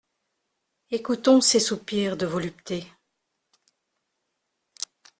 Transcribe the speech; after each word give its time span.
Ecoutons 0.91 1.41
ces 1.41 1.59
soupirs 1.59 2.17
de 2.17 2.25
volupté. 2.25 2.87